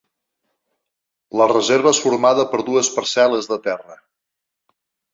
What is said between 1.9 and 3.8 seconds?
és formada per dues parcel·les de